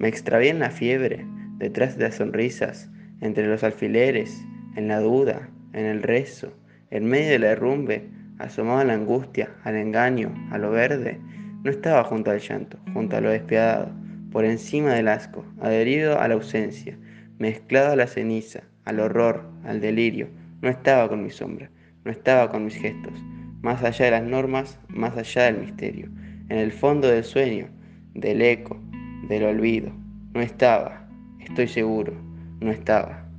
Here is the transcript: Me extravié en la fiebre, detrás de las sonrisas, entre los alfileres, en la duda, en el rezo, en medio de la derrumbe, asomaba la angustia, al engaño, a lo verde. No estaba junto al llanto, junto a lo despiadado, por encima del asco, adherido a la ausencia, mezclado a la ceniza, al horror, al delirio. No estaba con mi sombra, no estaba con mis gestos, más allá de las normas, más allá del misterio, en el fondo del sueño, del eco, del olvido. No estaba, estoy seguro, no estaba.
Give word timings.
Me 0.00 0.08
extravié 0.08 0.48
en 0.48 0.60
la 0.60 0.70
fiebre, 0.70 1.26
detrás 1.58 1.98
de 1.98 2.04
las 2.04 2.14
sonrisas, 2.14 2.88
entre 3.20 3.46
los 3.46 3.62
alfileres, 3.62 4.42
en 4.74 4.88
la 4.88 4.98
duda, 4.98 5.50
en 5.74 5.84
el 5.84 6.02
rezo, 6.02 6.54
en 6.90 7.04
medio 7.04 7.32
de 7.32 7.38
la 7.38 7.48
derrumbe, 7.48 8.08
asomaba 8.38 8.82
la 8.82 8.94
angustia, 8.94 9.50
al 9.62 9.76
engaño, 9.76 10.32
a 10.52 10.56
lo 10.56 10.70
verde. 10.70 11.20
No 11.64 11.70
estaba 11.70 12.02
junto 12.04 12.30
al 12.30 12.40
llanto, 12.40 12.78
junto 12.94 13.14
a 13.18 13.20
lo 13.20 13.28
despiadado, 13.28 13.90
por 14.32 14.46
encima 14.46 14.94
del 14.94 15.06
asco, 15.06 15.44
adherido 15.60 16.18
a 16.18 16.28
la 16.28 16.34
ausencia, 16.34 16.96
mezclado 17.38 17.92
a 17.92 17.96
la 17.96 18.06
ceniza, 18.06 18.62
al 18.86 19.00
horror, 19.00 19.50
al 19.64 19.82
delirio. 19.82 20.28
No 20.62 20.70
estaba 20.70 21.10
con 21.10 21.22
mi 21.22 21.28
sombra, 21.28 21.68
no 22.06 22.10
estaba 22.10 22.48
con 22.48 22.64
mis 22.64 22.76
gestos, 22.76 23.22
más 23.60 23.84
allá 23.84 24.06
de 24.06 24.12
las 24.12 24.24
normas, 24.24 24.80
más 24.88 25.14
allá 25.18 25.42
del 25.42 25.58
misterio, 25.58 26.08
en 26.48 26.56
el 26.56 26.72
fondo 26.72 27.06
del 27.06 27.22
sueño, 27.22 27.68
del 28.14 28.40
eco, 28.40 28.80
del 29.30 29.44
olvido. 29.44 29.92
No 30.34 30.40
estaba, 30.40 31.08
estoy 31.38 31.68
seguro, 31.68 32.12
no 32.60 32.70
estaba. 32.70 33.29